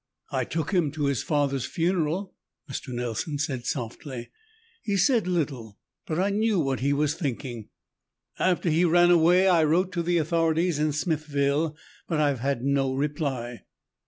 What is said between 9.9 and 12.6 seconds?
to the authorities in Smithville, but I've